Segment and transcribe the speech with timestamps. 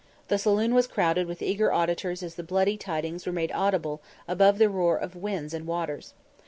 [0.29, 4.57] The saloon was crowded with eager auditors as the bloody tidings were made audible above
[4.57, 6.15] the roar of winds and waters.